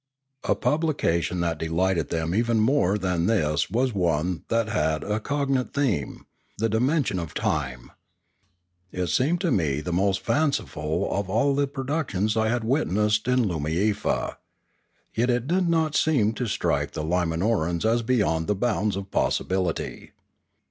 A 0.45 0.55
publication 0.55 1.41
that 1.41 1.59
delighted 1.59 2.09
them 2.09 2.33
even 2.33 2.59
more 2.59 2.97
than 2.97 3.27
this 3.27 3.69
was 3.69 3.93
one 3.93 4.43
that 4.47 4.67
had 4.67 5.03
a 5.03 5.19
cognate 5.19 5.75
theme, 5.75 6.25
the 6.57 6.67
dimension 6.67 7.19
of 7.19 7.35
time. 7.35 7.91
It 8.91 9.05
seemed 9.09 9.41
to 9.41 9.51
me 9.51 9.79
the 9.79 9.93
most 9.93 10.21
fanciful 10.21 11.07
of 11.13 11.29
all 11.29 11.53
the 11.53 11.67
productions 11.67 12.35
I 12.35 12.49
had 12.49 12.63
witnessed 12.63 13.27
in 13.27 13.45
Loomiefa. 13.47 14.37
Yet 15.13 15.29
it 15.29 15.45
did 15.45 15.69
not 15.69 15.93
seem 15.95 16.33
to 16.33 16.47
strike 16.47 16.93
the 16.93 17.03
Limanorans 17.03 17.85
as 17.85 18.01
beyond 18.01 18.47
the 18.47 18.55
bounds 18.55 18.95
of 18.95 19.11
possibility. 19.11 20.13